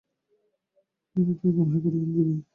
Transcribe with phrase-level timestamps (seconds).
[1.15, 2.35] তিনি তো তখন হাইকোর্টের আইনজীবী।